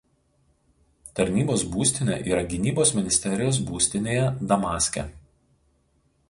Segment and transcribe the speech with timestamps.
[1.19, 5.07] Tarnybos būstinė yra Gynybos ministerijos būstinėje Damaske.